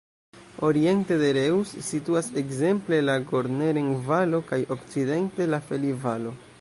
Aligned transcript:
Oriente 0.67 1.17
de 1.23 1.31
Reuss 1.35 1.73
situas 1.89 2.29
ekzemple 2.43 2.99
la 3.11 3.19
"Gorneren-Valo" 3.33 4.41
kaj 4.53 4.59
okcidente 4.77 5.49
la 5.53 5.61
"Felli-Valo". 5.69 6.35